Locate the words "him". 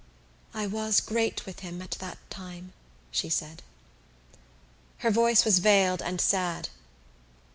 1.59-1.79